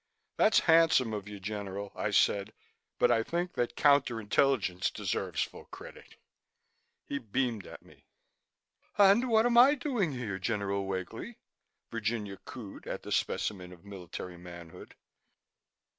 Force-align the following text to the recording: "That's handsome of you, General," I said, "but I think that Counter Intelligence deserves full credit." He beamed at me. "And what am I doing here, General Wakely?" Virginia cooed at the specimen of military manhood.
"That's 0.37 0.61
handsome 0.61 1.13
of 1.13 1.27
you, 1.27 1.39
General," 1.39 1.91
I 1.95 2.09
said, 2.09 2.53
"but 2.97 3.11
I 3.11 3.21
think 3.21 3.53
that 3.53 3.75
Counter 3.75 4.19
Intelligence 4.19 4.89
deserves 4.89 5.43
full 5.43 5.65
credit." 5.65 6.15
He 7.05 7.19
beamed 7.19 7.67
at 7.67 7.85
me. 7.85 8.07
"And 8.97 9.29
what 9.29 9.45
am 9.45 9.59
I 9.59 9.75
doing 9.75 10.13
here, 10.13 10.39
General 10.39 10.87
Wakely?" 10.87 11.37
Virginia 11.91 12.37
cooed 12.45 12.87
at 12.87 13.03
the 13.03 13.11
specimen 13.11 13.71
of 13.71 13.85
military 13.85 14.37
manhood. 14.37 14.95